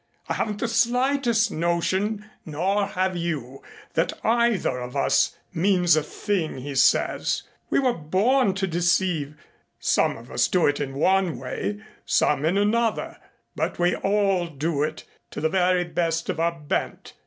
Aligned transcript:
I 0.27 0.33
haven't 0.33 0.57
the 0.61 0.67
slightest 0.67 1.51
notion, 1.51 2.25
nor 2.43 2.87
have 2.87 3.15
you, 3.15 3.61
that 3.93 4.13
either 4.25 4.79
of 4.79 4.95
us 4.95 5.37
means 5.53 5.95
a 5.95 6.01
thing 6.01 6.57
he 6.57 6.73
says. 6.73 7.43
We 7.69 7.77
were 7.77 7.91
all 7.93 7.99
born 7.99 8.55
to 8.55 8.65
deceive 8.65 9.35
some 9.79 10.17
of 10.17 10.31
us 10.31 10.47
do 10.47 10.65
it 10.65 10.79
in 10.79 10.95
one 10.95 11.37
way, 11.37 11.81
some 12.03 12.45
in 12.45 12.57
another, 12.57 13.17
but 13.55 13.77
we 13.77 13.95
all 13.97 14.47
do 14.47 14.81
it 14.81 15.03
to 15.29 15.39
the 15.39 15.49
very 15.49 15.83
best 15.83 16.29
of 16.29 16.39
our 16.39 16.53
bent. 16.59 17.13